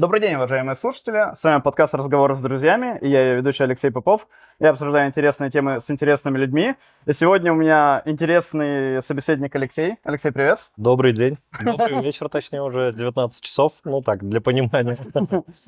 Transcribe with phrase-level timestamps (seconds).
[0.00, 1.34] Добрый день, уважаемые слушатели.
[1.34, 4.28] С вами подкаст «Разговоры с друзьями» и я ее ведущий Алексей Попов.
[4.58, 6.74] Я обсуждаю интересные темы с интересными людьми.
[7.04, 9.98] И сегодня у меня интересный собеседник Алексей.
[10.02, 10.60] Алексей, привет.
[10.78, 11.36] Добрый день.
[11.62, 13.74] Добрый вечер, точнее, уже 19 часов.
[13.84, 14.96] Ну так, для понимания.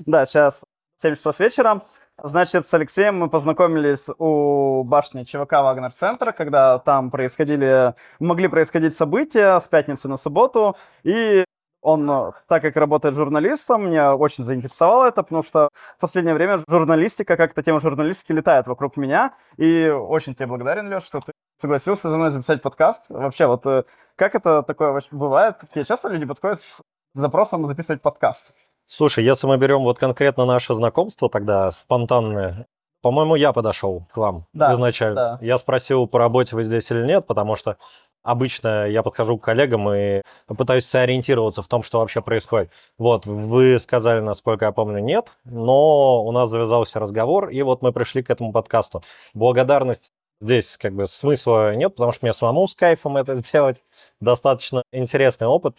[0.07, 0.65] Да, сейчас
[0.97, 1.83] 7 часов вечера.
[2.17, 9.61] Значит, с Алексеем мы познакомились у башни ЧВК Вагнер-центра, когда там происходили, могли происходить события
[9.61, 10.75] с пятницы на субботу.
[11.03, 11.45] И
[11.83, 17.37] он, так как работает журналистом, меня очень заинтересовало это, потому что в последнее время журналистика,
[17.37, 19.33] как-то тема журналистики летает вокруг меня.
[19.59, 23.07] И очень тебе благодарен, Леш, что ты согласился со мной записать подкаст.
[23.09, 23.85] Вообще, вот э,
[24.17, 25.57] как это такое бывает?
[25.59, 26.81] К тебе часто люди подходят с
[27.15, 28.55] запросом записывать подкаст?
[28.87, 32.67] Слушай, если мы берем вот конкретно наше знакомство тогда спонтанное,
[33.01, 35.15] по-моему, я подошел к вам да, изначально.
[35.15, 35.39] Да.
[35.41, 37.77] Я спросил, по работе вы здесь или нет, потому что
[38.23, 42.71] обычно я подхожу к коллегам и пытаюсь сориентироваться в том, что вообще происходит.
[42.99, 47.93] Вот, вы сказали, насколько я помню, нет, но у нас завязался разговор, и вот мы
[47.93, 49.03] пришли к этому подкасту.
[49.35, 53.83] Благодарность здесь как бы смысла нет, потому что мне самому с кайфом это сделать.
[54.21, 55.79] Достаточно интересный опыт.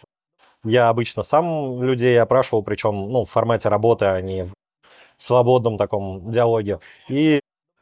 [0.64, 4.52] Я обычно сам людей опрашивал, причем ну, в формате работы, а не в
[5.18, 6.80] свободном таком диалоге.
[7.08, 7.40] И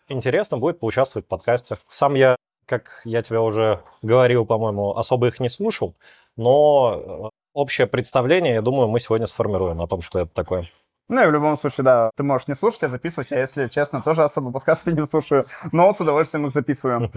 [0.08, 1.78] интересно будет поучаствовать в подкасте.
[1.86, 5.94] Сам я, как я тебе уже говорил, по-моему, особо их не слушал,
[6.36, 10.68] но общее представление, я думаю, мы сегодня сформируем о том, что это такое.
[11.08, 13.30] Ну и в любом случае, да, ты можешь не слушать, а записывать.
[13.30, 17.10] Я, если честно, тоже особо подкасты не слушаю, но с удовольствием их записываю.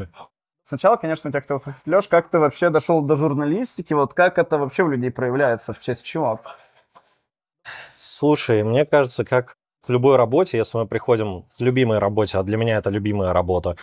[0.64, 3.94] Сначала, конечно, у тебя хотел спросить, Леш, как ты вообще дошел до журналистики?
[3.94, 5.74] Вот как это вообще у людей проявляется?
[5.74, 6.42] В честь чего?
[7.96, 12.58] Слушай, мне кажется, как к любой работе, если мы приходим к любимой работе, а для
[12.58, 13.78] меня это любимая работа,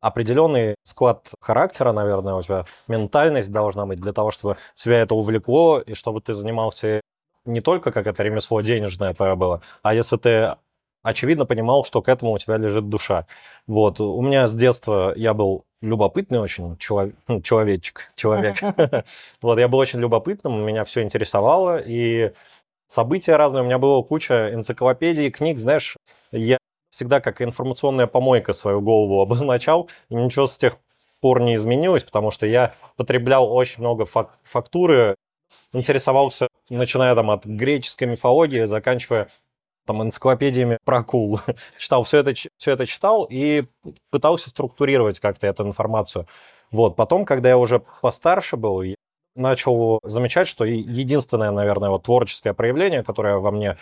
[0.00, 5.80] определенный склад характера, наверное, у тебя ментальность должна быть для того, чтобы тебя это увлекло,
[5.80, 7.00] и чтобы ты занимался
[7.44, 10.54] не только как это ремесло денежное твое было, а если ты
[11.02, 13.26] очевидно понимал, что к этому у тебя лежит душа.
[13.66, 18.56] Вот, у меня с детства я был любопытный очень человек, ну, человечек, человек.
[19.42, 22.32] Вот, я был очень любопытным, меня все интересовало, и
[22.86, 25.96] события разные, у меня была куча энциклопедий, книг, знаешь,
[26.32, 26.58] я
[26.90, 30.76] всегда как информационная помойка свою голову обозначал, и ничего с тех
[31.20, 35.16] пор не изменилось, потому что я потреблял очень много фак- фактуры,
[35.72, 39.28] интересовался, начиная там от греческой мифологии, заканчивая
[39.86, 41.40] там энциклопедиями про акул.
[41.78, 43.64] читал все это, все это читал и
[44.10, 46.26] пытался структурировать как-то эту информацию.
[46.70, 48.84] Вот, потом, когда я уже постарше был,
[49.34, 53.76] начал замечать, что единственное, наверное, вот творческое проявление, которое во мне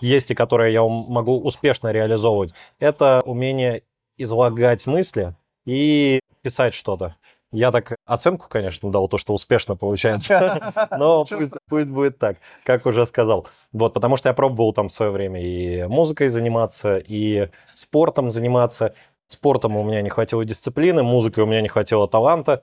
[0.00, 3.82] есть и которое я могу успешно реализовывать, это умение
[4.16, 7.16] излагать мысли и писать что-то.
[7.52, 12.86] Я так оценку, конечно, дал, то, что успешно получается, но пусть, пусть будет так, как
[12.86, 13.46] уже сказал.
[13.72, 18.94] Вот, потому что я пробовал там в свое время и музыкой заниматься, и спортом заниматься.
[19.26, 22.62] Спортом у меня не хватило дисциплины, музыкой у меня не хватило таланта.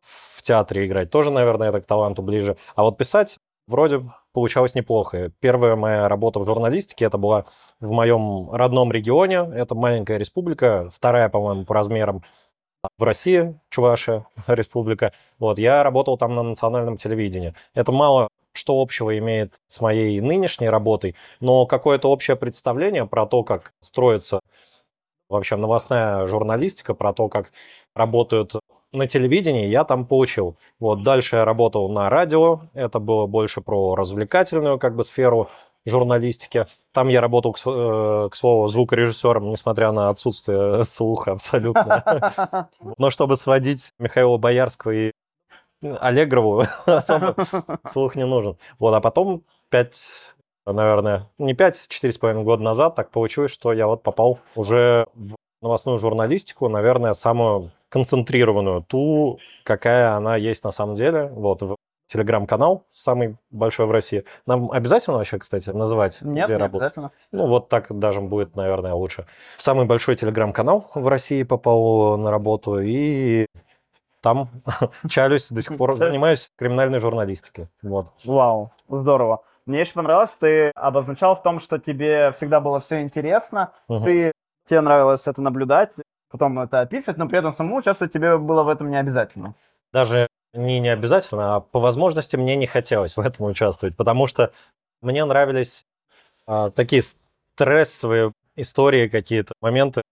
[0.00, 2.56] В театре играть тоже, наверное, это к таланту ближе.
[2.76, 5.32] А вот писать вроде получалось неплохо.
[5.40, 7.46] Первая моя работа в журналистике, это была
[7.80, 12.22] в моем родном регионе, это маленькая республика, вторая, по-моему, по размерам
[12.98, 15.12] в России, Чувашия, республика.
[15.38, 17.54] Вот, я работал там на национальном телевидении.
[17.74, 23.44] Это мало что общего имеет с моей нынешней работой, но какое-то общее представление про то,
[23.44, 24.40] как строится
[25.28, 27.52] вообще новостная журналистика, про то, как
[27.94, 28.54] работают
[28.92, 30.56] на телевидении, я там получил.
[30.78, 35.48] Вот дальше я работал на радио, это было больше про развлекательную как бы сферу
[35.86, 36.66] журналистики.
[36.92, 42.68] Там я работал, к, э, слову, звукорежиссером, несмотря на отсутствие слуха абсолютно.
[42.98, 45.12] Но чтобы сводить Михаила Боярского и
[45.82, 47.34] Аллегрову, особо
[47.90, 48.58] слух не нужен.
[48.78, 50.34] Вот, а потом пять,
[50.66, 55.06] наверное, не пять, четыре с половиной года назад так получилось, что я вот попал уже
[55.14, 61.76] в новостную журналистику, наверное, самую концентрированную, ту, какая она есть на самом деле, вот, в
[62.06, 64.24] телеграм-канал, самый большой в России.
[64.46, 66.96] Нам обязательно вообще, кстати, называть, Нет, где не работать?
[66.96, 67.12] обязательно.
[67.30, 69.26] Ну, вот так даже будет, наверное, лучше.
[69.56, 73.46] Самый большой телеграм-канал в России попал на работу, и
[74.22, 74.48] там
[75.08, 77.68] чалюсь до сих пор, занимаюсь криминальной журналистикой.
[77.82, 78.12] Вот.
[78.24, 79.42] Вау, здорово.
[79.66, 84.04] Мне еще понравилось, ты обозначал в том, что тебе всегда было все интересно, угу.
[84.04, 84.32] ты,
[84.70, 85.96] тебе нравилось это наблюдать,
[86.30, 89.54] потом это описывать, но при этом самому участвовать тебе было в этом не обязательно.
[89.92, 94.52] Даже не, не обязательно, а по возможности мне не хотелось в этом участвовать, потому что
[95.02, 95.84] мне нравились
[96.46, 100.02] а, такие стрессовые истории какие-то, моменты.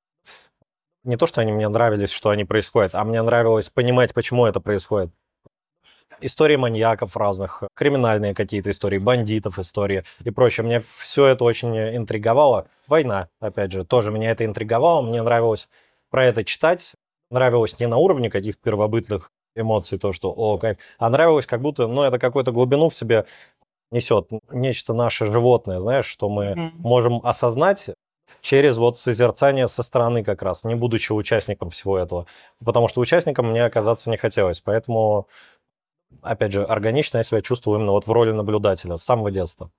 [1.05, 4.61] Не то, что они мне нравились, что они происходят, а мне нравилось понимать, почему это
[4.61, 5.11] происходит.
[6.21, 10.65] Истории маньяков разных, криминальные какие-то истории, бандитов истории и прочее.
[10.65, 12.69] Мне все это очень интриговало.
[12.87, 15.03] Война, опять же, тоже меня это интриговало.
[15.03, 15.69] Мне нравилось
[16.11, 16.95] про это читать.
[17.31, 21.87] Нравилось не на уровне каких-то первобытных эмоций, то, что о, кайф, а нравилось как будто,
[21.87, 23.27] ну, это какую-то глубину в себе
[23.91, 26.71] несет, нечто наше животное, знаешь, что мы mm-hmm.
[26.79, 27.91] можем осознать
[28.41, 32.27] через вот созерцание со стороны как раз, не будучи участником всего этого.
[32.65, 34.61] Потому что участником мне оказаться не хотелось.
[34.61, 35.27] Поэтому,
[36.29, 39.71] опять же, органично я себя чувствую именно вот в роли наблюдателя с самого детства.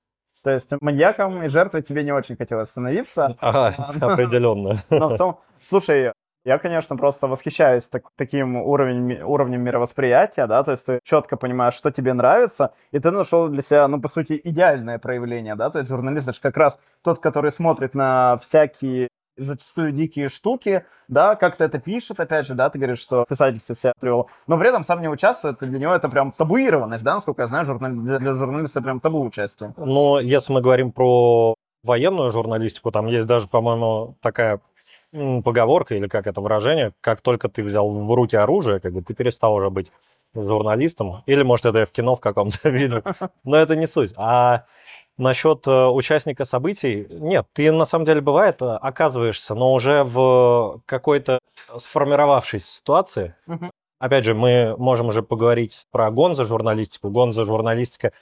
[0.44, 3.36] То есть маньяком и жертвой тебе не очень хотелось становиться.
[3.40, 4.82] Ага, определенно.
[4.90, 6.14] Но в целом, слушай,
[6.46, 11.74] я, конечно, просто восхищаюсь так, таким уровнем, уровнем мировосприятия, да, то есть ты четко понимаешь,
[11.74, 15.80] что тебе нравится, и ты нашел для себя, ну, по сути, идеальное проявление, да, то
[15.80, 19.10] есть журналист, это же как раз тот, который смотрит на всякие
[19.40, 23.94] зачастую дикие штуки, да, как-то это пишет, опять же, да, ты говоришь, что писатель себя
[24.00, 27.48] привел, но при этом сам не участвует, для него это прям табуированность, да, насколько я
[27.48, 28.20] знаю, журнали...
[28.20, 29.74] для журналиста прям табу участие.
[29.78, 34.60] Ну, если мы говорим про военную журналистику, там есть даже, по-моему, такая
[35.12, 39.14] поговорка или как это выражение, как только ты взял в руки оружие, как бы ты
[39.14, 39.92] перестал уже быть
[40.36, 41.24] журналистом.
[41.26, 43.02] Или, может, это я в кино в каком-то видел.
[43.44, 44.14] Но это не суть.
[44.18, 44.66] А
[45.20, 50.82] насчет э, участника событий, нет, ты на самом деле бывает э, оказываешься, но уже в
[50.86, 51.40] какой-то
[51.78, 53.36] сформировавшейся ситуации.
[54.00, 57.10] Опять же, мы можем уже поговорить про гонза журналистику.
[57.10, 58.14] Гонза журналистика,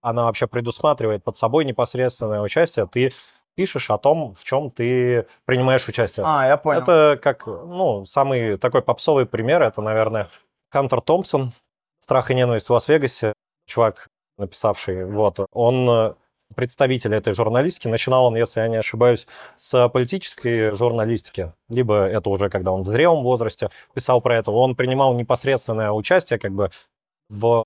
[0.00, 2.88] она вообще предусматривает под собой непосредственное участие.
[2.88, 3.12] Ты
[3.54, 6.26] пишешь о том, в чем ты принимаешь участие.
[6.26, 6.80] А, я понял.
[6.80, 10.28] Это как, ну, самый такой попсовый пример, это, наверное,
[10.70, 11.52] Кантор Томпсон,
[12.00, 13.32] «Страх и ненависть в Лас-Вегасе»,
[13.66, 14.08] чувак,
[14.38, 16.14] написавший, вот, он э,
[16.54, 17.88] представитель этой журналистики.
[17.88, 19.26] Начинал он, если я не ошибаюсь,
[19.56, 21.52] с политической журналистики.
[21.68, 24.50] Либо это уже когда он в зрелом возрасте писал про это.
[24.50, 26.70] Он принимал непосредственное участие как бы
[27.28, 27.64] в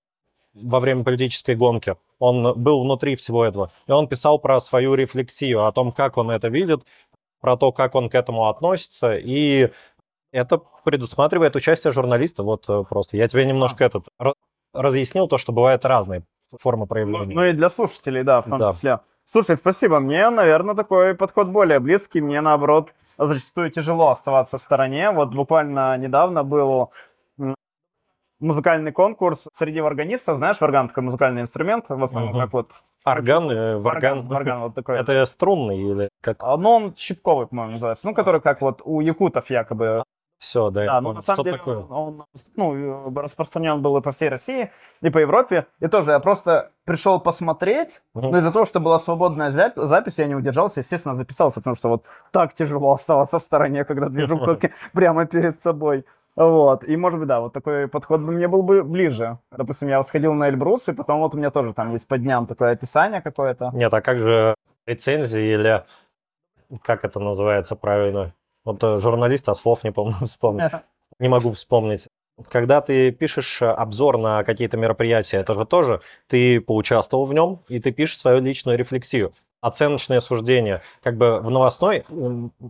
[0.61, 1.95] во время политической гонки.
[2.19, 3.71] Он был внутри всего этого.
[3.85, 6.81] И он писал про свою рефлексию, о том, как он это видит,
[7.41, 9.15] про то, как он к этому относится.
[9.15, 9.69] И
[10.31, 12.43] это предусматривает участие журналиста.
[12.43, 13.87] Вот э, просто я тебе немножко а.
[13.87, 14.07] этот
[14.73, 16.23] разъяснил то, что бывают разные
[16.59, 17.35] формы проявления.
[17.35, 18.71] Ну и для слушателей, да, в том да.
[18.71, 18.99] числе.
[19.25, 19.99] Слушай, спасибо.
[19.99, 22.21] Мне, наверное, такой подход более близкий.
[22.21, 25.11] Мне, наоборот, зачастую тяжело оставаться в стороне.
[25.11, 26.91] Вот буквально недавно был
[28.39, 30.37] музыкальный конкурс среди органистов.
[30.37, 32.39] Знаешь, варган такой музыкальный инструмент, в основном, угу.
[32.39, 32.71] как вот...
[33.03, 34.27] Орган, э, варган.
[34.27, 34.99] Варган, вот такой.
[34.99, 36.43] Это струнный или как?
[36.43, 38.05] А, ну, он щипковый, по-моему, называется.
[38.05, 40.03] Ну, который как вот у якутов якобы
[40.39, 41.77] все, да, да ну, на самом Что деле, такое?
[41.79, 42.25] Он,
[42.55, 45.65] ну, распространен был и по всей России, и по Европе.
[45.79, 48.29] И тоже я просто пришел посмотреть, угу.
[48.29, 52.05] но из-за того, что была свободная запись, я не удержался, естественно, записался, потому что вот
[52.31, 54.39] так тяжело оставаться в стороне, когда движу
[54.93, 56.05] прямо перед собой.
[56.35, 56.83] Вот.
[56.83, 59.39] И, может быть, да, вот такой подход бы мне был бы ближе.
[59.51, 62.45] Допустим, я сходил на Эльбрус, и потом вот у меня тоже там есть по дням
[62.45, 63.71] такое описание какое-то.
[63.73, 64.53] Нет, а как же
[64.85, 65.83] рецензии или
[66.83, 68.33] как это называется правильно?
[68.67, 70.71] Вот э, журналист, а слов не помню, вспомнить.
[71.19, 72.07] Не могу вспомнить.
[72.49, 77.79] Когда ты пишешь обзор на какие-то мероприятия, это же тоже ты поучаствовал в нем, и
[77.79, 80.81] ты пишешь свою личную рефлексию оценочное суждение.
[81.01, 82.05] Как бы в новостной,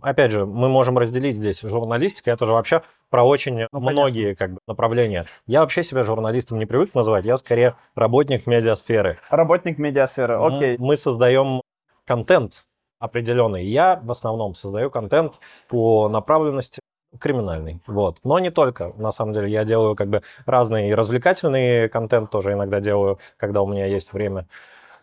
[0.00, 4.54] опять же, мы можем разделить здесь журналистика, это же вообще про очень ну, многие как
[4.54, 5.26] бы, направления.
[5.46, 9.18] Я вообще себя журналистом не привык называть, я скорее работник медиасферы.
[9.28, 10.76] Работник медиасферы, окей.
[10.78, 11.60] Мы создаем
[12.06, 12.64] контент
[12.98, 13.64] определенный.
[13.64, 15.34] Я в основном создаю контент
[15.68, 16.80] по направленности
[17.18, 18.18] криминальный, вот.
[18.24, 22.80] Но не только, на самом деле, я делаю как бы разный развлекательный контент тоже иногда
[22.80, 24.46] делаю, когда у меня есть время.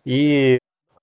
[0.03, 0.59] И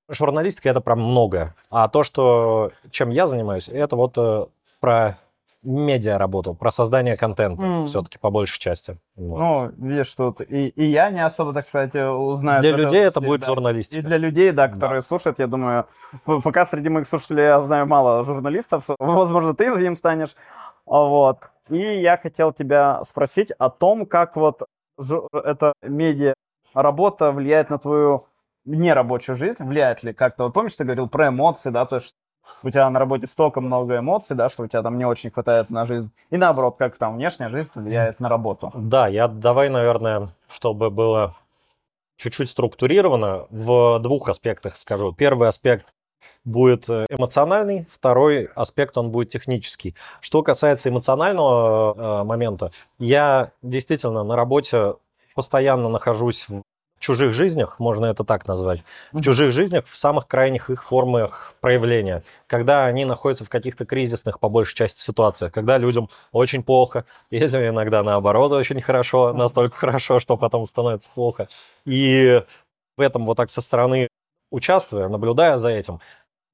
[0.09, 1.55] журналистика это про многое.
[1.71, 4.47] А то, что чем я занимаюсь, это вот э,
[4.81, 5.19] про
[5.63, 7.87] медиа работу, про создание контента mm.
[7.87, 8.99] все-таки по большей части.
[9.17, 9.39] Вот.
[9.39, 12.61] Ну, видишь, тут и, и я не особо, так сказать, узнаю.
[12.61, 13.47] Для людей это будет да.
[13.47, 13.99] журналистика.
[14.01, 15.07] И для людей, да, которые да.
[15.07, 15.87] слушают, я думаю,
[16.25, 20.35] пока среди моих слушателей я знаю мало журналистов, возможно, ты им станешь.
[20.85, 21.49] Вот.
[21.69, 24.63] И я хотел тебя спросить о том, как вот
[25.33, 26.35] эта медиа
[26.75, 28.27] работа влияет на твою
[28.65, 30.45] нерабочую жизнь, влияет ли как-то?
[30.45, 32.15] Вот помнишь, ты говорил про эмоции, да, то есть
[32.63, 35.71] у тебя на работе столько много эмоций, да, что у тебя там не очень хватает
[35.71, 36.11] на жизнь.
[36.31, 38.71] И наоборот, как там внешняя жизнь влияет на работу.
[38.75, 41.35] Да, я давай, наверное, чтобы было
[42.17, 45.13] чуть-чуть структурировано, в двух аспектах скажу.
[45.13, 45.87] Первый аспект
[46.45, 49.95] будет э, эмоциональный, второй аспект он будет технический.
[50.21, 54.95] Что касается эмоционального э, момента, я действительно на работе
[55.35, 56.63] постоянно нахожусь в
[57.03, 58.83] чужих жизнях, можно это так назвать,
[59.13, 64.41] в чужих жизнях в самых крайних их формах проявления, когда они находятся в каких-то кризисных,
[64.41, 70.19] по большей части, ситуациях, когда людям очень плохо, или иногда наоборот очень хорошо, настолько хорошо,
[70.21, 71.49] что потом становится плохо.
[71.85, 72.43] И
[72.97, 74.09] в этом вот так со стороны
[74.51, 76.01] участвуя, наблюдая за этим,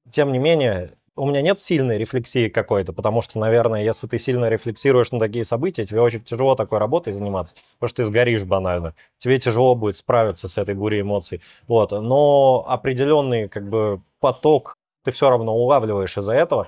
[0.09, 4.49] тем не менее, у меня нет сильной рефлексии какой-то, потому что, наверное, если ты сильно
[4.49, 8.95] рефлексируешь на такие события, тебе очень тяжело такой работой заниматься, потому что ты сгоришь банально.
[9.17, 11.41] Тебе тяжело будет справиться с этой бурей эмоций.
[11.67, 11.91] Вот.
[11.91, 16.67] Но определенный как бы поток ты все равно улавливаешь из-за этого.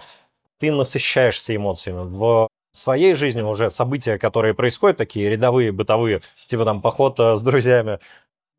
[0.60, 2.04] Ты насыщаешься эмоциями.
[2.08, 7.42] В своей жизни уже события, которые происходят, такие рядовые, бытовые, типа там поход э, с
[7.42, 8.00] друзьями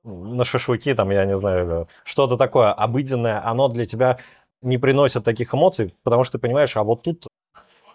[0.04, 4.18] на шашлыки, там, я не знаю, что-то такое обыденное, оно для тебя
[4.62, 7.26] не приносит таких эмоций, потому что ты понимаешь, а вот тут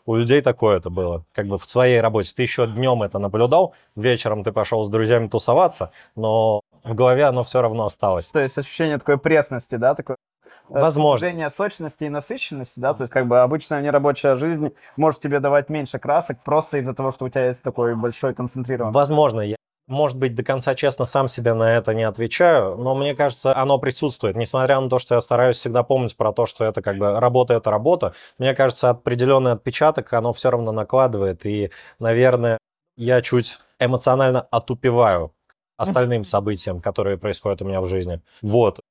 [0.05, 2.31] у людей такое это было, как бы в своей работе.
[2.35, 7.43] Ты еще днем это наблюдал, вечером ты пошел с друзьями тусоваться, но в голове оно
[7.43, 8.27] все равно осталось.
[8.27, 11.27] То есть ощущение такой пресности, да, такое э, Возможно.
[11.27, 15.69] Снижение сочности и насыщенности, да, то есть как бы обычная нерабочая жизнь может тебе давать
[15.69, 18.93] меньше красок просто из-за того, что у тебя есть такой большой концентрированный.
[18.93, 19.57] Возможно, я
[19.87, 23.79] может быть, до конца честно сам себе на это не отвечаю, но мне кажется, оно
[23.79, 24.35] присутствует.
[24.35, 27.53] Несмотря на то, что я стараюсь всегда помнить про то, что это как бы работа–
[27.55, 31.45] это работа, мне кажется, определенный отпечаток оно все равно накладывает.
[31.45, 32.57] И, наверное,
[32.97, 35.33] я чуть эмоционально отупеваю
[35.77, 38.21] остальным событиям, которые происходят у меня в жизни.
[38.41, 38.81] Вот.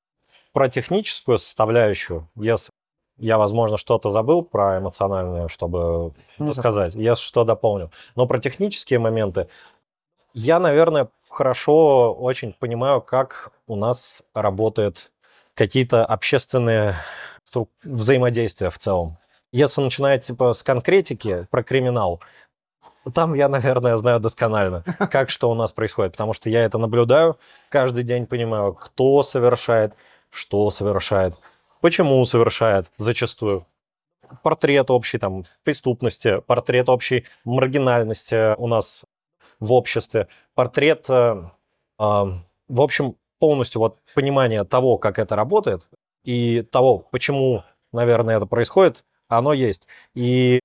[0.52, 2.70] Про техническую составляющую, если
[3.18, 7.90] я, возможно, что-то забыл про эмоциональную, чтобы Ну сказать, я что дополню.
[8.14, 9.48] Но про технические моменты
[10.36, 15.10] я, наверное, хорошо очень понимаю, как у нас работают
[15.54, 16.94] какие-то общественные
[17.42, 19.16] стру- взаимодействия в целом.
[19.50, 22.20] Если начинать типа с конкретики про криминал,
[23.14, 27.38] там я, наверное, знаю досконально, как что у нас происходит, потому что я это наблюдаю
[27.70, 29.94] каждый день, понимаю, кто совершает,
[30.28, 31.34] что совершает,
[31.80, 33.66] почему совершает зачастую.
[34.42, 39.06] Портрет общей там преступности, портрет общей маргинальности у нас
[39.60, 41.42] в обществе, портрет, э,
[41.98, 42.24] а,
[42.68, 45.88] в общем, полностью вот понимание того, как это работает,
[46.24, 49.86] и того, почему, наверное, это происходит, оно есть.
[50.14, 50.60] И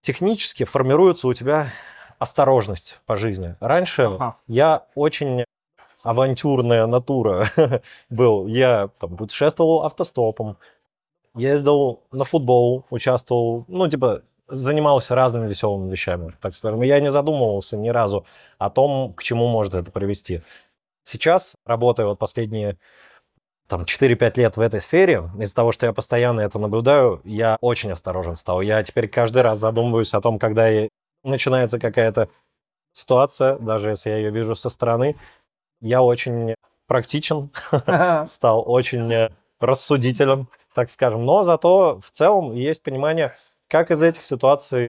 [0.00, 1.70] технически формируется у тебя
[2.18, 3.56] осторожность по жизни.
[3.60, 4.36] Раньше Ага.
[4.46, 5.44] я очень
[6.02, 7.50] авантюрная натура
[8.10, 8.46] был.
[8.46, 10.56] Я там, путешествовал автостопом,
[11.34, 16.82] ездил на футбол, участвовал, ну, типа, занимался разными веселыми вещами, так скажем.
[16.82, 18.26] Я не задумывался ни разу
[18.58, 20.42] о том, к чему может это привести.
[21.04, 22.78] Сейчас, работая вот последние
[23.68, 27.92] там 4-5 лет в этой сфере, из-за того, что я постоянно это наблюдаю, я очень
[27.92, 28.62] осторожен стал.
[28.62, 30.68] Я теперь каждый раз задумываюсь о том, когда
[31.22, 32.30] начинается какая-то
[32.92, 35.16] ситуация, даже если я ее вижу со стороны,
[35.80, 36.54] я очень
[36.86, 37.50] практичен,
[38.26, 41.24] стал очень э, рассудителен, так скажем.
[41.24, 43.36] Но зато в целом есть понимание,
[43.68, 44.88] как из этих ситуаций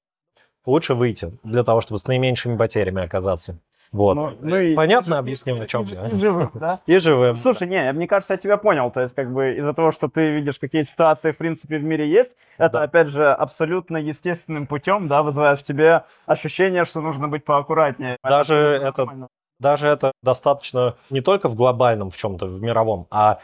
[0.65, 3.57] лучше выйти, для того, чтобы с наименьшими потерями оказаться.
[3.91, 4.13] Вот.
[4.13, 6.07] Ну, ну и- Понятно и- объяснил, о чем и- я?
[6.09, 6.79] и живым, да?
[6.85, 7.35] И живым.
[7.35, 8.91] Слушай, не, мне кажется, я тебя понял.
[8.91, 12.07] То есть, как бы из-за того, что ты видишь, какие ситуации, в принципе, в мире
[12.07, 12.83] есть, это, Да.
[12.83, 18.17] опять же, абсолютно естественным путем, да, вызывает в тебе ощущение, что нужно быть поаккуратнее.
[18.23, 19.27] Даже это- нормально.
[19.59, 23.39] даже это достаточно не только в глобальном в чем-то, в мировом, а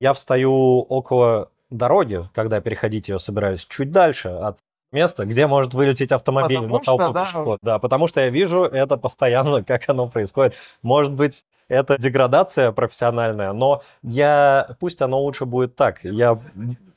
[0.00, 4.56] я встаю около дороги, когда переходить ее собираюсь, чуть дальше от
[4.92, 7.24] места, где может вылететь автомобиль Потому на толпу что, да.
[7.24, 7.58] пешеход.
[7.62, 10.54] Да, потому что я вижу это постоянно, как оно происходит.
[10.82, 16.02] Может быть, это деградация профессиональная, но я пусть оно лучше будет так.
[16.04, 16.36] Я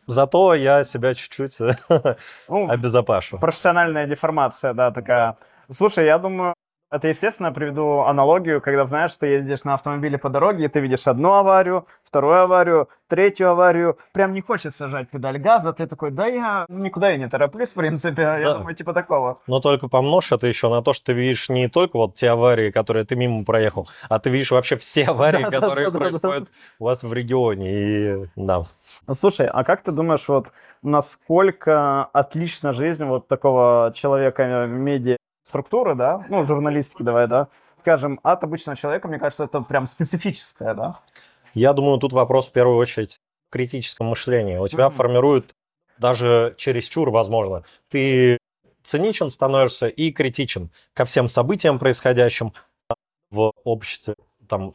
[0.07, 1.57] зато я себя чуть-чуть
[2.49, 3.37] Ну, обезопашу.
[3.37, 5.37] профессиональная деформация, да, такая.
[5.69, 6.53] Слушай, я думаю,
[6.93, 11.07] это естественно, приведу аналогию, когда, знаешь, ты едешь на автомобиле по дороге, и ты видишь
[11.07, 16.27] одну аварию, вторую аварию, третью аварию, прям не хочется жать педаль газа, ты такой, да
[16.27, 18.57] я никуда и не тороплюсь, в принципе, я Да.
[18.59, 19.39] думаю, типа такого.
[19.47, 22.69] Но только помножь это еще на то, что ты видишь не только вот те аварии,
[22.69, 27.11] которые ты мимо проехал, а ты видишь вообще все аварии, которые происходят у вас в
[27.11, 27.71] регионе.
[27.71, 28.63] И да.
[29.07, 30.51] Ну, Слушай, а как ты думаешь, вот
[30.83, 38.43] насколько отлична жизнь вот такого человека медиа структуры, да, ну, журналистики давай, да, скажем, от
[38.43, 40.99] обычного человека, мне кажется, это прям специфическое, да?
[41.53, 43.19] Я думаю, тут вопрос в первую очередь
[43.49, 44.57] в критическом мышлении.
[44.57, 44.95] У тебя Мгм.
[44.95, 45.53] формирует
[45.99, 47.63] даже чересчур, возможно.
[47.89, 48.37] Ты
[48.81, 52.53] циничен становишься и критичен ко всем событиям, происходящим
[53.29, 54.15] в обществе,
[54.47, 54.73] там,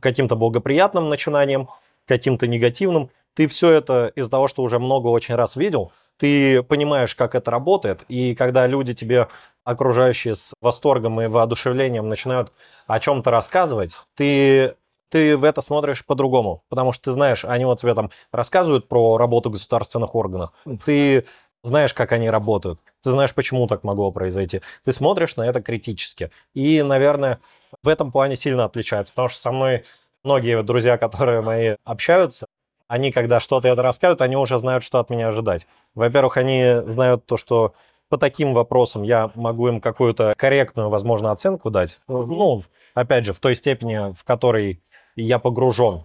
[0.00, 1.68] каким-то благоприятным начинаниям,
[2.06, 3.10] каким-то негативным.
[3.38, 7.52] Ты все это из-за того, что уже много очень раз видел, ты понимаешь, как это
[7.52, 9.28] работает, и когда люди тебе,
[9.62, 12.52] окружающие с восторгом и воодушевлением, начинают
[12.88, 14.74] о чем-то рассказывать, ты
[15.10, 19.16] ты в это смотришь по-другому, потому что ты знаешь, они вот тебе там рассказывают про
[19.18, 20.52] работу государственных органах,
[20.84, 21.24] ты
[21.62, 26.32] знаешь, как они работают, ты знаешь, почему так могло произойти, ты смотришь на это критически.
[26.54, 27.38] И, наверное,
[27.84, 29.84] в этом плане сильно отличается, потому что со мной
[30.24, 32.48] многие друзья, которые мои общаются,
[32.88, 35.66] они, когда что-то это рассказывают, они уже знают, что от меня ожидать.
[35.94, 37.74] Во-первых, они знают то, что
[38.08, 42.00] по таким вопросам я могу им какую-то корректную, возможно, оценку дать.
[42.08, 42.62] Ну,
[42.94, 44.82] опять же, в той степени, в которой
[45.14, 46.04] я погружен.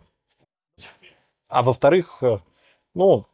[1.47, 2.39] А во-вторых, э,
[2.95, 3.25] ну,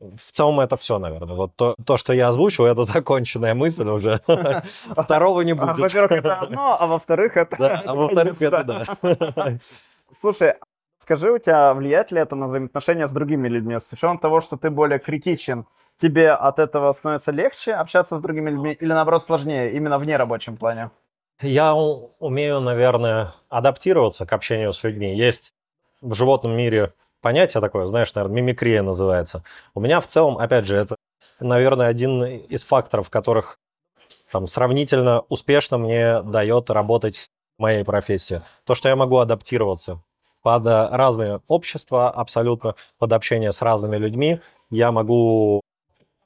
[0.00, 1.34] в целом это все, наверное.
[1.34, 4.20] Вот то, то, что я озвучил, это законченная мысль уже.
[4.96, 5.78] Второго не будет.
[5.78, 7.82] Во-первых, это одно, а во-вторых, это...
[7.84, 9.58] А во-вторых, это да.
[10.10, 10.54] Слушай,
[11.04, 13.78] скажи, у тебя влияет ли это на взаимоотношения с другими людьми?
[13.78, 18.50] С учетом того, что ты более критичен, тебе от этого становится легче общаться с другими
[18.50, 20.90] людьми или, наоборот, сложнее, именно в нерабочем плане?
[21.40, 25.14] Я умею, наверное, адаптироваться к общению с людьми.
[25.14, 25.52] Есть
[26.00, 29.44] в животном мире понятие такое, знаешь, наверное, мимикрия называется.
[29.74, 30.96] У меня в целом, опять же, это,
[31.38, 33.58] наверное, один из факторов, которых
[34.32, 38.40] там сравнительно успешно мне дает работать в моей профессии.
[38.64, 40.02] То, что я могу адаптироваться
[40.44, 44.40] под э, разные общества абсолютно, под общение с разными людьми.
[44.70, 45.62] Я могу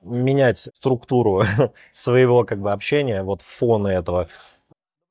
[0.02, 1.44] менять структуру
[1.92, 4.28] своего как бы общения, вот фона этого,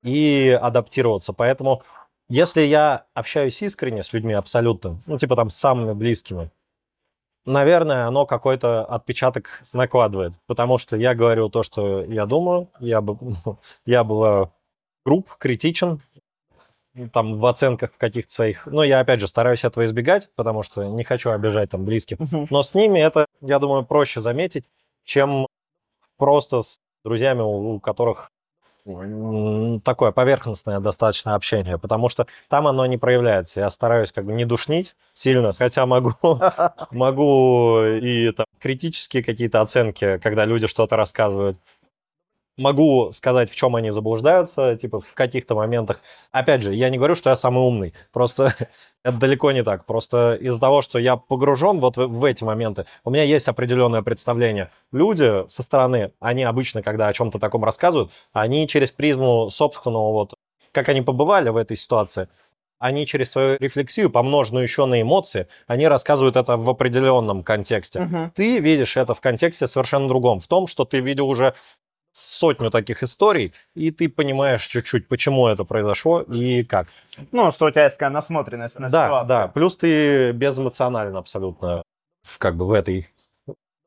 [0.04, 1.32] и адаптироваться.
[1.32, 1.84] Поэтому,
[2.28, 6.52] если я общаюсь искренне с людьми абсолютно, ну, типа там с самыми близкими,
[7.46, 13.02] наверное, оно какой-то отпечаток накладывает, потому что я говорю то, что я думаю, я,
[13.86, 14.52] я бываю
[15.06, 16.02] груб, критичен,
[17.14, 18.66] там в оценках каких-то своих.
[18.66, 22.18] Но я, опять же, стараюсь этого избегать, потому что не хочу обижать там близких.
[22.50, 24.66] Но с ними это, я думаю, проще заметить,
[25.04, 25.48] чем
[26.18, 28.32] просто с друзьями, у которых
[29.84, 33.60] такое поверхностное достаточно общение, потому что там оно не проявляется.
[33.60, 36.14] Я стараюсь как бы не душнить сильно, хотя могу,
[36.92, 41.58] могу и там, критические какие-то оценки, когда люди что-то рассказывают.
[42.58, 46.00] Могу сказать, в чем они заблуждаются, типа в каких-то моментах.
[46.32, 48.54] Опять же, я не говорю, что я самый умный, просто
[49.04, 49.86] это далеко не так.
[49.86, 54.02] Просто из-за того, что я погружен вот в, в эти моменты, у меня есть определенное
[54.02, 54.72] представление.
[54.92, 60.34] Люди со стороны, они обычно, когда о чем-то таком рассказывают, они через призму собственного вот,
[60.72, 62.28] как они побывали в этой ситуации,
[62.80, 68.02] они через свою рефлексию, помноженную еще на эмоции, они рассказывают это в определенном контексте.
[68.02, 68.32] Мгм.
[68.36, 70.40] Ты видишь это в контексте совершенно другом.
[70.40, 71.56] В том, что ты видел уже
[72.18, 76.88] сотню таких историй, и ты понимаешь чуть-чуть, почему это произошло и как.
[77.32, 79.28] Ну, что у тебя есть такая насмотренность на Да, ситуацию.
[79.28, 79.48] да.
[79.48, 81.84] Плюс ты безэмоционален абсолютно,
[82.24, 83.10] в- как бы в этой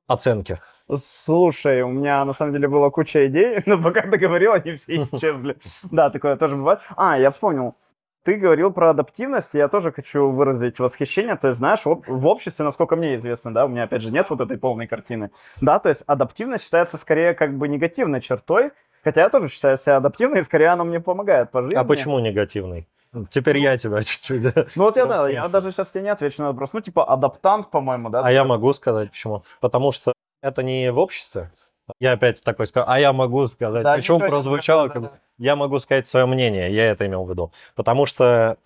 [0.07, 0.61] оценке.
[0.93, 5.05] Слушай, у меня на самом деле была куча идей, но пока ты говорил, они все
[5.12, 5.57] исчезли.
[5.90, 6.81] Да, такое тоже бывает.
[6.97, 7.75] А, я вспомнил.
[8.22, 11.37] Ты говорил про адаптивность, и я тоже хочу выразить восхищение.
[11.37, 14.28] То есть, знаешь, в, в обществе, насколько мне известно, да, у меня, опять же, нет
[14.28, 15.30] вот этой полной картины.
[15.61, 19.96] Да, то есть адаптивность считается скорее как бы негативной чертой, хотя я тоже считаю себя
[19.96, 21.76] адаптивной, и скорее она мне помогает по жизни.
[21.76, 22.87] А почему негативный?
[23.30, 24.54] Теперь я тебя чуть-чуть.
[24.76, 26.74] Ну вот я, да, я даже сейчас тебе не отвечу на вопрос.
[26.74, 28.22] Ну, типа адаптант, по-моему, да?
[28.22, 29.42] А я могу сказать почему.
[29.61, 31.50] Потому что это не в обществе.
[31.98, 35.57] Я опять такой скажу, а я могу сказать, Да, не прозвучало, как да, бы- я
[35.57, 37.50] могу сказать свое мнение, я это имел в виду.
[37.74, 38.59] Потому что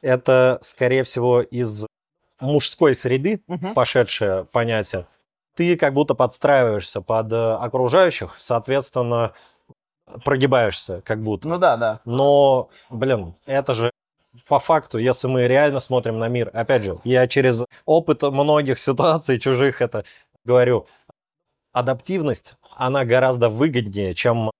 [0.00, 1.86] это, скорее всего, из
[2.40, 3.74] мужской среды Мгм.
[3.74, 5.06] пошедшее понятие.
[5.56, 9.32] Ты как будто подстраиваешься под э, окружающих, соответственно,
[10.24, 11.48] прогибаешься как будто.
[11.48, 12.00] Ну да, да.
[12.04, 13.90] Но, блин, это же
[14.46, 19.40] по факту, если мы реально смотрим на мир, опять же, я через опыт многих ситуаций
[19.40, 20.04] чужих это
[20.44, 20.86] говорю,
[21.72, 24.50] адаптивность, она гораздо выгоднее, чем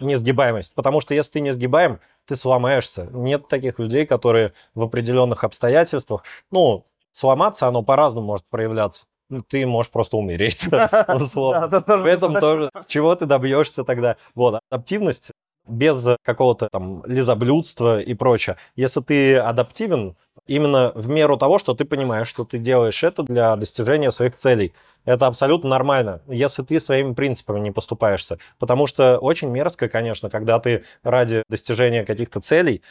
[0.00, 0.74] несгибаемость.
[0.74, 3.08] Потому что если ты не сгибаем, ты сломаешься.
[3.12, 9.06] Нет таких людей, которые в определенных обстоятельствах, ну, сломаться оно по-разному может проявляться.
[9.30, 10.68] Ну, Ты можешь просто умереть,
[11.08, 11.68] условно.
[11.68, 14.16] В этом тоже, чего ты добьешься тогда?
[14.34, 15.32] Вот, адаптивность
[15.66, 18.56] без какого-то там лизоблюдства и прочее.
[18.74, 20.16] Если ты адаптивен,
[20.48, 24.74] именно в меру того, что ты понимаешь, что ты делаешь это для достижения своих целей.
[25.04, 28.38] Это абсолютно нормально, если ты своими принципами не поступаешься.
[28.58, 32.82] Потому что очень мерзко, конечно, когда ты ради достижения каких-то целей,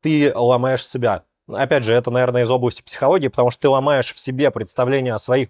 [0.00, 1.24] ты ломаешь себя.
[1.48, 5.18] Опять же, это, наверное, из области психологии, потому что ты ломаешь в себе представление о
[5.18, 5.48] своих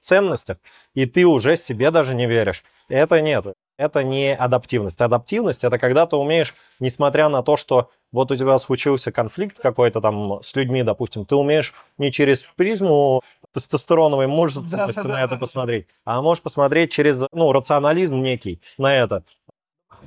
[0.00, 0.58] ценностях,
[0.94, 2.64] и ты уже себе даже не веришь.
[2.88, 3.46] Это нет,
[3.82, 5.00] это не адаптивность.
[5.00, 10.00] Адаптивность— это когда ты умеешь, несмотря на то, что вот у тебя случился конфликт какой-то
[10.00, 16.22] там с людьми, допустим, ты умеешь не через призму тестостероновой мужественности на это посмотреть, а
[16.22, 19.24] можешь посмотреть через, ну, рационализм некий на это.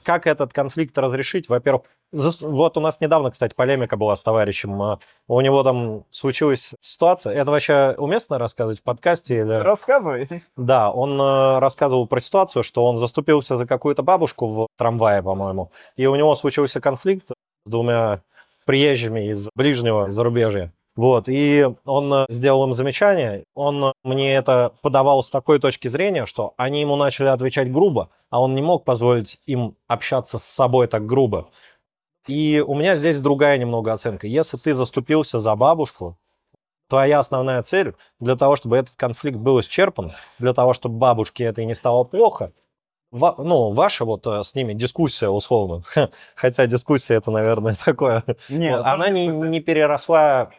[0.04, 1.50] Как этот конфликт разрешить?
[1.50, 1.84] Во-первых,
[2.16, 4.82] Вот у нас недавно, кстати, полемика была с товарищем.
[4.82, 7.34] А, у него там случилась ситуация.
[7.34, 9.42] Это вообще уместно рассказывать в подкасте?
[9.42, 9.54] Или...
[9.54, 10.42] Рассказывай.
[10.56, 15.72] Да, он э, рассказывал про ситуацию, что он заступился за какую-то бабушку в трамвае, по-моему,
[15.98, 18.22] и у него случился конфликт с двумя
[18.66, 20.72] приезжими из ближнего зарубежья.
[20.96, 26.26] Вот, и он э, сделал им замечание, он мне это подавал с такой точки зрения,
[26.26, 30.88] что они ему начали отвечать грубо, а он не мог позволить им общаться с собой
[30.88, 31.50] так грубо.
[32.28, 34.28] И у меня здесь другая немного оценка.
[34.28, 36.18] Если ты заступился за бабушку,
[36.90, 41.62] твоя основная цель для того, чтобы этот конфликт был исчерпан, для того, чтобы бабушке это
[41.62, 42.52] и не стало плохо,
[43.12, 45.84] ва, ну, ваша вот э, с ними дискуссия условно,
[46.36, 50.52] хотя дискуссия это, наверное, такое, Нет, она не, не переросла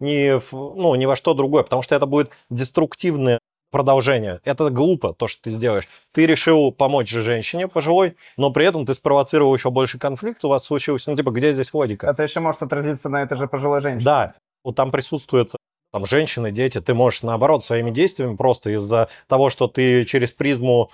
[0.00, 4.40] ни, в, ну, ни во что другое, потому что это будет деструктивное продолжение.
[4.44, 5.88] Это глупо, то, что ты сделаешь.
[6.12, 10.48] Ты решил помочь же женщине пожилой, но при этом ты спровоцировал еще больше конфликт, у
[10.48, 12.06] вас случился, ну, типа, где здесь логика?
[12.06, 14.04] Это еще может отразиться на этой же пожилой женщине.
[14.04, 15.52] Да, вот там присутствуют
[15.92, 20.90] там женщины, дети, ты можешь наоборот своими действиями просто из-за того, что ты через призму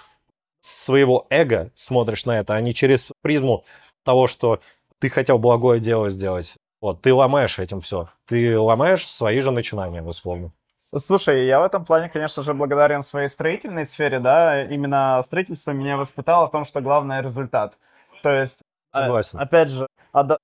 [0.60, 3.64] своего эго смотришь на это, а не через призму
[4.04, 4.60] того, что
[4.98, 6.56] ты хотел благое дело сделать.
[6.80, 8.08] Вот, ты ломаешь этим все.
[8.26, 10.52] Ты ломаешь свои же начинания, условно.
[10.96, 15.96] Слушай, я в этом плане, конечно же, благодарен своей строительной сфере, да, именно строительство меня
[15.96, 17.74] воспитало в том, что главное результат.
[18.22, 18.60] То есть
[18.92, 19.38] а, Согласен.
[19.40, 19.88] Опять же,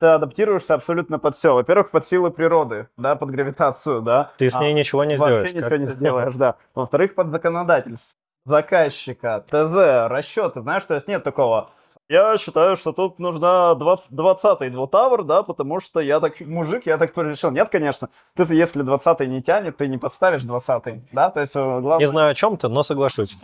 [0.00, 1.54] ты адаптируешься абсолютно под все.
[1.54, 4.32] Во-первых, под силы природы, да, под гравитацию, да.
[4.38, 5.52] Ты с ней а, ничего не сделаешь.
[5.52, 6.56] ничего не сделаешь, да.
[6.74, 10.62] Во-вторых, под законодательство заказчика, ТЗ, расчеты.
[10.62, 11.70] Знаешь, то есть нет такого
[12.10, 17.16] я считаю, что тут нужна 20-й двутавр, да, потому что я так мужик, я так
[17.16, 17.52] решил.
[17.52, 18.08] Нет, конечно.
[18.34, 21.98] Ты, если 20-й не тянет, ты не подставишь 20-й, да, то есть э, главное...
[21.98, 23.38] Не знаю о чем ты, но соглашусь.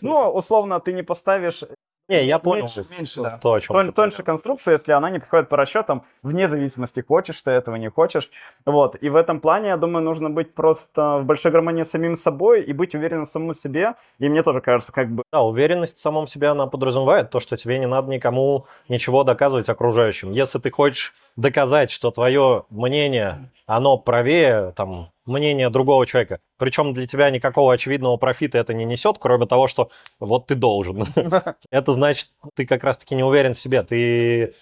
[0.00, 1.62] Ну, условно, ты не поставишь
[2.10, 2.64] не, я понял.
[2.64, 3.38] Меньше, меньше да.
[3.38, 7.40] то, о чем Тон, Тоньше конструкция, если она не приходит по расчетам, вне зависимости, хочешь
[7.40, 8.30] ты этого, не хочешь.
[8.66, 8.96] Вот.
[9.00, 12.62] И в этом плане, я думаю, нужно быть просто в большой гармонии с самим собой
[12.62, 13.94] и быть уверенным в самом себе.
[14.18, 15.22] И мне тоже кажется, как бы...
[15.32, 19.68] Да, уверенность в самом себе, она подразумевает то, что тебе не надо никому ничего доказывать
[19.68, 20.32] окружающим.
[20.32, 26.40] Если ты хочешь доказать, что твое мнение, оно правее, там, мнение другого человека.
[26.58, 31.04] Причем для тебя никакого очевидного профита это не несет, кроме того, что вот ты должен.
[31.70, 33.82] Это значит, ты как раз-таки не уверен в себе.
[33.82, 34.54] Ты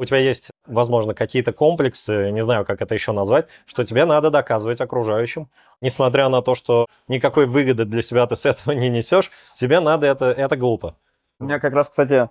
[0.00, 4.30] у тебя есть, возможно, какие-то комплексы, не знаю, как это еще назвать, что тебе надо
[4.30, 5.50] доказывать окружающим.
[5.82, 10.06] Несмотря на то, что никакой выгоды для себя ты с этого не несешь, тебе надо
[10.06, 10.96] это, это глупо.
[11.38, 12.30] У меня как раз, кстати,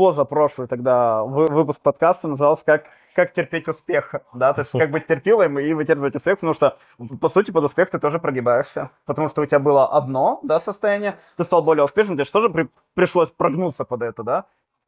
[0.00, 2.84] позапрошлый тогда выпуск подкаста назывался как
[3.14, 6.78] как терпеть успех, да, то есть как быть терпилым и вытерпевать успех, потому что,
[7.20, 11.18] по сути, под успех ты тоже прогибаешься, потому что у тебя было одно, да, состояние,
[11.36, 14.44] ты стал более успешным, тебе же тоже при, пришлось прогнуться под это, да,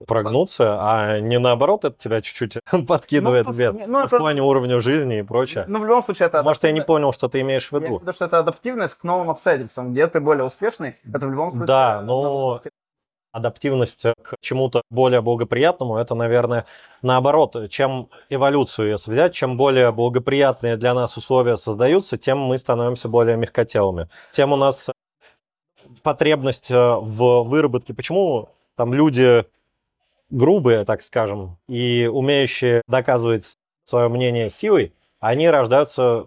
[0.06, 4.16] прогнуться, а не наоборот это тебя чуть-чуть подкидывает ну, вверх ну, в это...
[4.16, 5.66] плане уровня жизни и прочее.
[5.68, 6.42] Ну, в любом случае, это...
[6.42, 7.98] Может, я не понял, что ты имеешь в виду.
[7.98, 11.66] Потому что это адаптивность к новым обстоятельствам, где ты более успешный, это в любом случае...
[11.66, 12.62] Да, но
[13.32, 16.66] адаптивность к чему-то более благоприятному, это, наверное,
[17.00, 23.08] наоборот, чем эволюцию если взять, чем более благоприятные для нас условия создаются, тем мы становимся
[23.08, 24.08] более мягкотелыми.
[24.32, 24.90] Тем у нас
[26.02, 27.94] потребность э, в выработке.
[27.94, 29.44] Почему там люди
[30.30, 36.26] грубые, так скажем, и умеющие доказывать свое мнение силой, они рождаются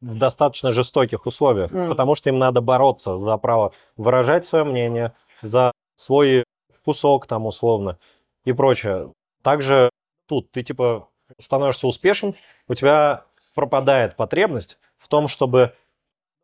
[0.00, 1.88] в достаточно жестоких условиях, mm.
[1.88, 6.44] потому что им надо бороться за право выражать свое мнение, за свой
[6.84, 7.98] кусок там условно
[8.44, 9.12] и прочее.
[9.42, 9.90] Также
[10.26, 12.34] тут ты типа становишься успешен,
[12.68, 15.72] у тебя пропадает потребность в том, чтобы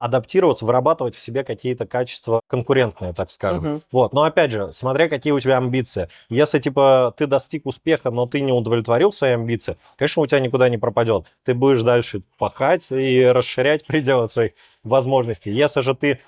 [0.02, 3.64] адаптироваться, вырабатывать в себе какие-то качества конкурентные, так скажем.
[3.64, 3.82] Uh-huh.
[3.92, 4.12] Вот.
[4.12, 6.08] Но опять же, смотря какие у тебя амбиции.
[6.28, 10.68] Если типа ты достиг успеха, но ты не удовлетворил свои амбиции, конечно, у тебя никуда
[10.68, 11.26] не пропадет.
[11.44, 15.52] Ты будешь дальше пахать и расширять пределы своих возможностей.
[15.52, 16.18] Если же ты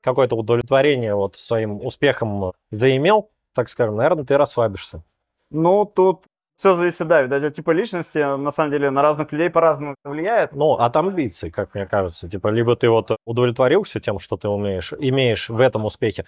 [0.00, 5.02] какое-то удовлетворение вот своим успехом заимел, так скажем, наверное, ты расслабишься.
[5.50, 6.24] Ну, тут
[6.56, 10.52] все зависит, да, видать, от типа личности, на самом деле, на разных людей по-разному влияет.
[10.52, 12.28] Ну, от амбиций, как мне кажется.
[12.28, 16.26] Типа, либо ты вот удовлетворился тем, что ты умеешь, имеешь в этом успехе,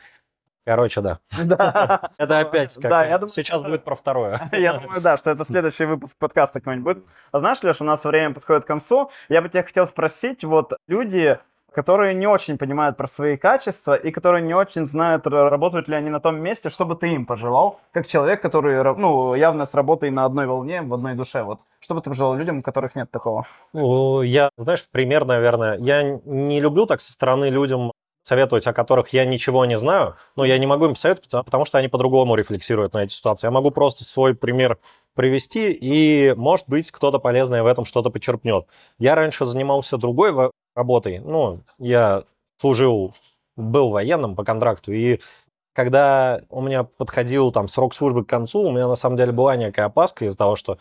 [0.64, 1.18] Короче, да.
[1.44, 2.10] Да.
[2.18, 4.40] Это опять как да, я думаю, сейчас будет про второе.
[4.52, 7.06] Я думаю, да, что это следующий выпуск подкаста какой-нибудь будет.
[7.32, 9.10] А знаешь, Леш, у нас время подходит к концу.
[9.28, 11.38] Я бы тебя хотел спросить, вот люди,
[11.74, 16.10] которые не очень понимают про свои качества и которые не очень знают, работают ли они
[16.10, 20.10] на том месте, что бы ты им пожелал, как человек, который, ну, явно с работой
[20.10, 21.60] на одной волне, в одной душе, вот.
[21.80, 23.46] Что бы ты пожелал людям, у которых нет такого?
[23.72, 29.12] Ну, я, знаешь, пример, наверное, я не люблю так со стороны людям советовать, о которых
[29.12, 32.94] я ничего не знаю, но я не могу им советовать, потому что они по-другому рефлексируют
[32.94, 33.46] на эти ситуации.
[33.46, 34.78] Я могу просто свой пример
[35.14, 38.66] привести, и, может быть, кто-то полезное в этом что-то почерпнет.
[38.98, 41.18] Я раньше занимался другой работой.
[41.18, 42.24] Ну, я
[42.58, 43.14] служил,
[43.56, 45.20] был военным по контракту, и
[45.74, 49.56] когда у меня подходил там срок службы к концу, у меня на самом деле была
[49.56, 50.78] некая опаска из-за того, что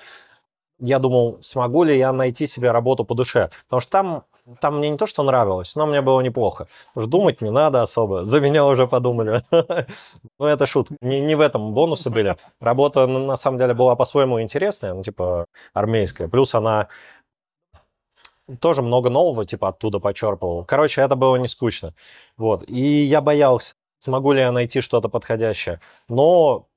[0.80, 3.52] я думал, смогу ли я найти себе работу по душе.
[3.66, 4.24] Потому что там
[4.60, 6.68] там мне не то, что нравилось, но мне было неплохо.
[6.96, 8.24] Уж думать не надо особо.
[8.24, 9.44] За меня уже подумали.
[10.40, 10.96] Ну, это шутка.
[11.02, 12.36] Не, не в этом бонусы были.
[12.60, 16.28] Работа, на самом деле, была по-своему интересная, ну, типа, армейская.
[16.28, 16.88] Плюс она
[18.60, 20.66] тоже много нового, типа, оттуда почерпывал.
[20.66, 21.94] Короче, это было не скучно.
[22.38, 22.64] Вот.
[22.68, 25.80] И я боялся, смогу ли я найти что-то подходящее.
[26.10, 26.68] Но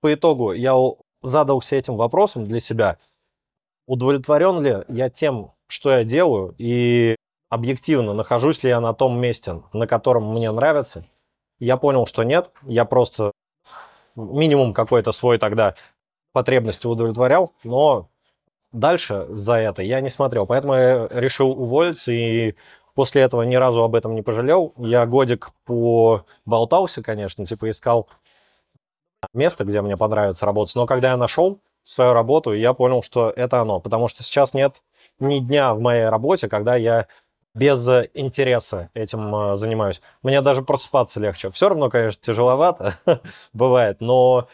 [0.00, 0.74] по итогу я
[1.22, 2.98] задался этим вопросом для себя.
[3.86, 7.16] Удовлетворен ли я тем, что я делаю, и
[7.52, 11.04] объективно нахожусь ли я на том месте, на котором мне нравится.
[11.58, 12.50] Я понял, что нет.
[12.62, 13.30] Я просто
[14.16, 15.74] минимум какой-то свой тогда
[16.32, 18.08] потребности удовлетворял, но
[18.72, 20.46] дальше за это я не смотрел.
[20.46, 22.54] Поэтому я решил уволиться и
[22.94, 24.72] после этого ни разу об этом не пожалел.
[24.78, 28.08] Я годик поболтался, конечно, типа искал
[29.34, 30.74] место, где мне понравится работать.
[30.74, 33.78] Но когда я нашел свою работу, я понял, что это оно.
[33.78, 34.82] Потому что сейчас нет
[35.20, 37.08] ни дня в моей работе, когда я
[37.54, 40.00] без интереса этим э, занимаюсь.
[40.22, 41.50] Мне даже просыпаться легче.
[41.50, 42.98] Все равно, конечно, тяжеловато
[43.52, 44.48] бывает, но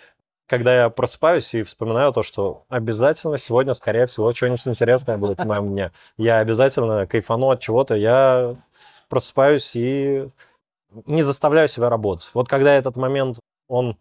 [0.47, 5.47] когда я просыпаюсь и вспоминаю то, что обязательно сегодня, скорее всего, что-нибудь интересное будет в
[5.47, 5.93] моем дне.
[6.17, 8.57] Я обязательно кайфану от чего-то, я
[9.09, 10.29] просыпаюсь и
[11.07, 12.31] не заставляю себя работать.
[12.33, 13.97] Вот когда этот момент, он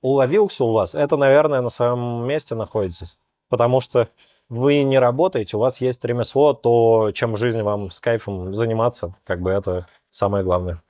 [0.00, 3.18] уловился у вас, это, наверное, на своем месте находитесь.
[3.48, 4.08] Потому что
[4.48, 9.14] вы не работаете, у вас есть ремесло, то чем в жизни вам с кайфом заниматься,
[9.24, 10.82] как бы это самое главное.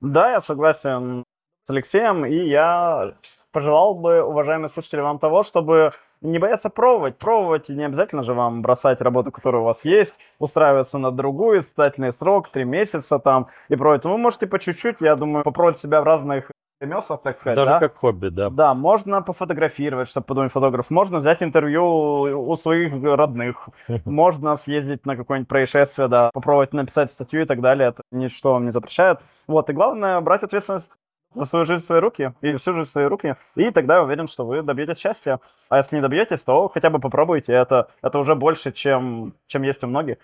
[0.00, 1.24] Да, я согласен
[1.64, 3.14] с Алексеем, и я
[3.52, 7.18] пожелал бы, уважаемые слушатели, вам того, чтобы не бояться пробовать.
[7.18, 11.60] Пробовать, и не обязательно же вам бросать работу, которая у вас есть, устраиваться на другую,
[11.60, 14.04] испытательный срок, три месяца там и пробовать.
[14.04, 17.56] Вы можете по чуть-чуть, я думаю, попробовать себя в разных ремеслах, так сказать.
[17.56, 17.80] Даже да?
[17.80, 18.50] как хобби, да.
[18.50, 20.90] Да, можно пофотографировать, чтобы подумать фотограф.
[20.90, 23.68] Можно взять интервью у своих родных.
[24.04, 27.88] Можно съездить на какое-нибудь происшествие, да, попробовать написать статью и так далее.
[27.88, 29.20] Это ничто вам не запрещает.
[29.46, 30.98] Вот, и главное, брать ответственность
[31.34, 34.02] за свою жизнь в свои руки и всю жизнь в свои руки, и тогда я
[34.02, 35.40] уверен, что вы добьетесь счастья.
[35.68, 37.52] А если не добьетесь, то хотя бы попробуйте.
[37.52, 40.16] Это, это уже больше, чем, чем есть у многих.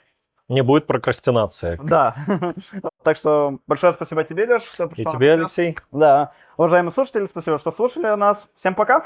[0.49, 1.79] Не будет прокрастинации.
[1.83, 2.15] Да.
[3.03, 5.13] Так что большое спасибо тебе, Леш, что пришел.
[5.13, 5.77] И тебе, Алексей.
[5.93, 6.33] Да.
[6.57, 8.51] Уважаемые слушатели, спасибо, что слушали нас.
[8.55, 9.05] Всем пока.